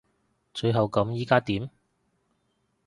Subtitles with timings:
[0.55, 1.69] 最後咁依家點？